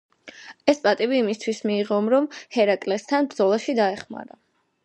[0.71, 4.43] ეს პატივი იმისთვის მიიღო, რომ ჰერაკლესთან ბრძოლაში დაეხმარა.